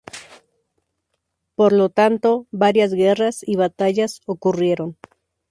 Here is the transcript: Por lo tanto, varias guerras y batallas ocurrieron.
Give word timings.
Por 1.53 1.73
lo 1.73 1.89
tanto, 1.89 2.47
varias 2.49 2.91
guerras 2.91 3.43
y 3.47 3.55
batallas 3.55 4.19
ocurrieron. 4.25 4.97